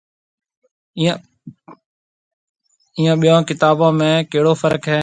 ائيون 2.95 3.17
ٻيون 3.21 3.41
ڪتابون 3.49 3.93
۾ 4.05 4.09
ڪيهڙو 4.31 4.53
فرق 4.61 4.81
هيَ۔ 4.91 4.99